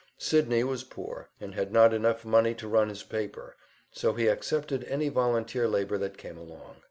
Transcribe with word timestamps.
Sydney 0.17 0.63
was 0.63 0.83
poor, 0.83 1.29
and 1.39 1.53
had 1.53 1.71
not 1.71 1.93
enough 1.93 2.25
money 2.25 2.55
to 2.55 2.67
run 2.67 2.89
his 2.89 3.03
paper, 3.03 3.55
so 3.91 4.13
he 4.13 4.25
accepted 4.25 4.83
any 4.85 5.09
volunteer 5.09 5.67
labor 5.67 5.99
that 5.99 6.17
came 6.17 6.39
along. 6.39 6.77